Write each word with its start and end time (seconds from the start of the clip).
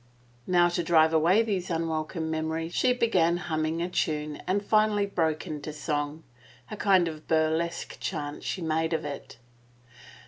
Now 0.47 0.67
to 0.69 0.81
drive 0.83 1.13
away 1.13 1.43
these 1.43 1.69
unwelcome 1.69 2.31
memories 2.31 2.73
she 2.73 2.91
be 2.91 3.05
gan 3.05 3.37
humming 3.37 3.83
a 3.83 3.87
tune 3.91 4.37
and 4.47 4.65
finally 4.65 5.05
broke 5.05 5.45
into 5.45 5.71
song. 5.71 6.23
A 6.71 6.75
kind 6.75 7.07
of 7.07 7.27
burlesque 7.27 7.99
chant 7.99 8.43
she 8.43 8.63
made 8.63 8.93
of 8.93 9.05
it. 9.05 9.37